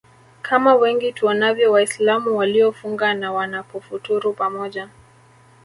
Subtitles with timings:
[0.41, 4.89] kama wengi tuonavyo waislamu waliofunga na wanapofuturu pamoja